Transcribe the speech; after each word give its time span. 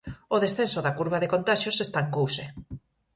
O 0.35 0.37
descenso 0.43 0.79
da 0.85 0.95
curva 0.97 1.21
de 1.21 1.31
contaxios 1.33 1.81
estancouse. 1.85 2.45